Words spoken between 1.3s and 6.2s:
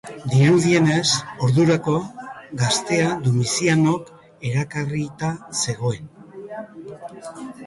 ordurako, gaztea Domizianok erakarrita zegoen.